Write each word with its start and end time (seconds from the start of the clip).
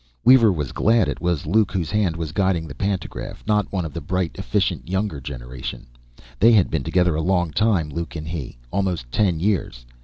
Weaver 0.25 0.51
was 0.51 0.71
glad 0.71 1.07
it 1.07 1.21
was 1.21 1.45
Luke 1.45 1.71
whose 1.71 1.91
hand 1.91 2.15
was 2.15 2.31
guiding 2.31 2.67
the 2.67 2.73
pantograph, 2.73 3.43
not 3.45 3.71
one 3.71 3.85
of 3.85 3.93
the 3.93 4.01
bright, 4.01 4.31
efficient 4.33 4.87
younger 4.89 5.19
generation. 5.21 5.85
They 6.39 6.53
had 6.53 6.71
been 6.71 6.81
together 6.83 7.13
a 7.13 7.21
long 7.21 7.51
time, 7.51 7.87
Luke 7.87 8.15
and 8.15 8.27
He. 8.27 8.57
Almost 8.71 9.11
ten 9.11 9.39
years. 9.39 9.85